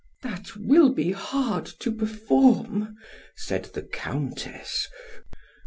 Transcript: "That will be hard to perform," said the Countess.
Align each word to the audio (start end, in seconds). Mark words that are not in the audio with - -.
"That 0.23 0.55
will 0.55 0.89
be 0.89 1.11
hard 1.11 1.67
to 1.79 1.91
perform," 1.91 2.95
said 3.35 3.65
the 3.65 3.83
Countess. 3.83 4.87